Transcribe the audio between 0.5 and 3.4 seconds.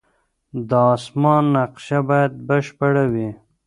د اسمان نقشه باید بشپړه وي.